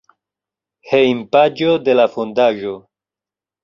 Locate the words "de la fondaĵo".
1.87-2.77